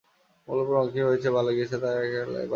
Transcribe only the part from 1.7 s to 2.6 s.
একবার তাহার বাড়ি হইয়া যাওয়া যাক।